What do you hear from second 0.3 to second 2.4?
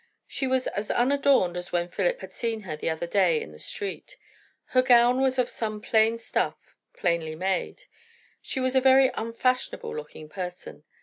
was as unadorned as when Philip had